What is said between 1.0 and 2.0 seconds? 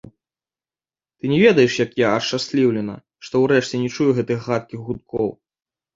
Ты не ведаеш, як